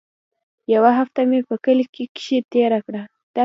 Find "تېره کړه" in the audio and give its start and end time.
2.51-3.01